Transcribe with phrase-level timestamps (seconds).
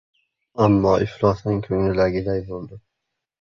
[0.67, 2.81] Ammo iflosning ko‘nglidagiday bo‘ldi.